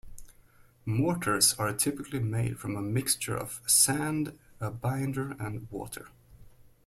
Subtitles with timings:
[0.83, 6.07] Mortars are typically made from a mixture of sand, a binder, and water.